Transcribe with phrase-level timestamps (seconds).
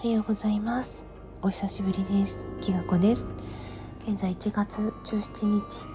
[0.00, 1.02] おはようございます。
[1.42, 2.38] お久しぶりです。
[2.60, 3.26] きがこです。
[4.06, 5.86] 現在1月17日。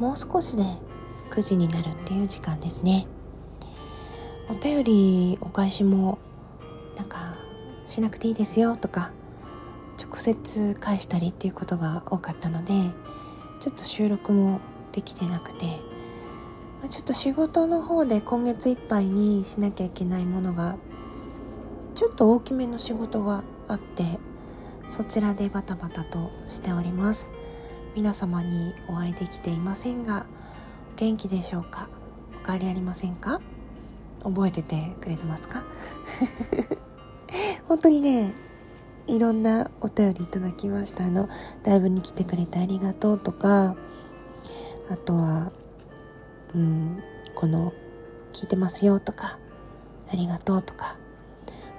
[0.00, 0.64] もう少しで
[1.30, 3.06] 9時になるっていう時間ですね。
[4.48, 6.18] お便りお返しも
[6.96, 7.36] なんか
[7.86, 9.12] しなくていいですよとか
[9.96, 12.72] 直接返したりっていうことが多かったので
[13.60, 14.60] ちょっと収録も
[14.90, 15.66] できてなくて
[16.88, 20.74] ちょっと仕事の方で今月いっぱいにしなきゃいけないものが
[22.00, 24.18] ちょっと大きめの仕事があって
[24.88, 27.30] そちらでバタバタとしております。
[27.94, 30.24] 皆様にお会いできていませんが
[30.96, 31.90] 元気でしょうか？
[32.42, 33.42] お変わりありませんか？
[34.24, 35.62] 覚えててくれてますか？
[37.68, 38.32] 本当にね
[39.06, 41.04] いろんなお便りいただきました。
[41.04, 41.28] あの
[41.64, 43.76] ライブに来てくれてありがとうとか
[44.88, 45.52] あとは
[46.54, 47.02] うん
[47.34, 47.74] この
[48.32, 49.38] 聞いてますよとか
[50.10, 50.96] ありがとうとか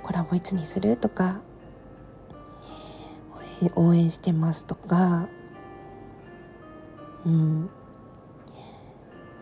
[0.03, 1.41] コラボいつにするとか
[3.75, 5.27] 応援してますとか。
[7.25, 7.69] うん。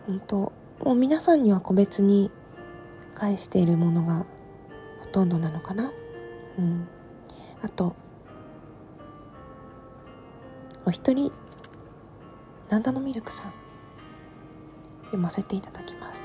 [0.06, 0.36] 本当
[0.84, 2.30] もう皆さんには個別に
[3.14, 4.26] 返しているものが
[5.00, 5.90] ほとんどなのかな。
[6.58, 6.88] うん。
[7.62, 7.94] あと
[10.84, 11.32] お一人
[12.68, 13.52] なんだのミルクさん。
[15.10, 16.22] 読ませていただきます。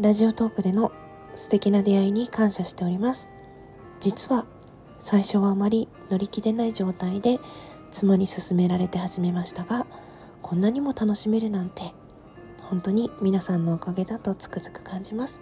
[0.00, 0.90] ラジオトークでの
[1.34, 3.30] 素敵な出会いに感謝しております。
[4.00, 4.46] 実は
[4.98, 7.38] 最初はあまり乗り気でない状態で
[7.90, 9.86] 妻に勧められて始めましたが
[10.42, 11.92] こんなにも楽しめるなんて
[12.62, 15.40] 本当に皆さんのおかげだとつくづく感じます。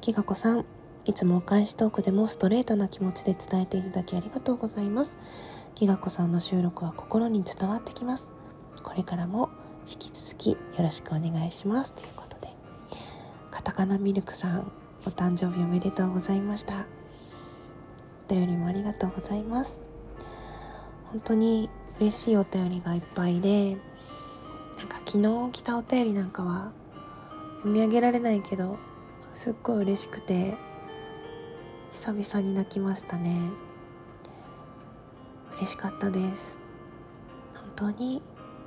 [0.00, 0.64] きがこさん
[1.06, 5.18] いつもお返しトークでもストレートな気持ちで伝えていただきありがとうございます。
[5.74, 8.30] きがこさんの収録は心に伝わってきます。
[8.82, 9.48] これからも
[9.88, 11.94] 引き続きよろしくお願いします。
[11.94, 12.48] ということで
[13.50, 14.70] カタカナミルクさん
[15.06, 16.86] お誕生日おめでとうございました。
[18.28, 19.80] お便りもありがとうございます。
[21.06, 23.76] 本当に嬉しいお便りがいっぱいで
[24.78, 26.72] なんか昨日来たお便りなんかは
[27.58, 28.78] 読み上げられないけど
[29.34, 30.54] すっごい嬉しくて
[31.92, 33.38] 久々に泣きましたね。
[35.56, 36.56] 嬉しかったです。
[37.76, 38.22] 本当に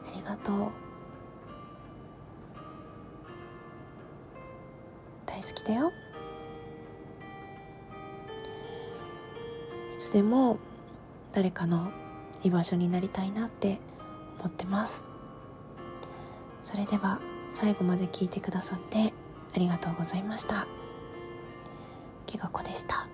[0.07, 0.72] ありがとう。
[5.25, 5.91] 大好きだよ。
[10.03, 10.58] つでも
[11.31, 11.91] 誰かの
[12.44, 13.80] 居場所になりたいなって
[14.40, 15.06] 思ってます
[16.64, 17.19] それでは
[17.50, 19.13] 最後まで聞いてくださって
[19.56, 20.68] ありがとうございました
[22.25, 23.08] きがこでした。